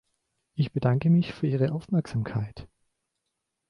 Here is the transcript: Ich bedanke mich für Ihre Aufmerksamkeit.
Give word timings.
Ich 0.55 0.71
bedanke 0.71 1.11
mich 1.11 1.31
für 1.31 1.45
Ihre 1.45 1.71
Aufmerksamkeit. 1.73 2.67